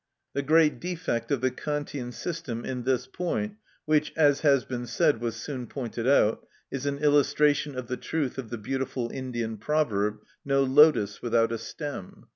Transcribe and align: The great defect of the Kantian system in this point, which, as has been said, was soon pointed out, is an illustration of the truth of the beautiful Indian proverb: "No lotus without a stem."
The 0.33 0.41
great 0.41 0.79
defect 0.79 1.29
of 1.29 1.41
the 1.41 1.51
Kantian 1.51 2.11
system 2.11 2.65
in 2.65 2.85
this 2.85 3.05
point, 3.05 3.57
which, 3.85 4.11
as 4.15 4.39
has 4.41 4.65
been 4.65 4.87
said, 4.87 5.21
was 5.21 5.35
soon 5.35 5.67
pointed 5.67 6.07
out, 6.07 6.43
is 6.71 6.87
an 6.87 6.97
illustration 6.97 7.75
of 7.77 7.85
the 7.85 7.97
truth 7.97 8.39
of 8.39 8.49
the 8.49 8.57
beautiful 8.57 9.11
Indian 9.11 9.57
proverb: 9.57 10.17
"No 10.43 10.63
lotus 10.63 11.21
without 11.21 11.51
a 11.51 11.59
stem." 11.59 12.25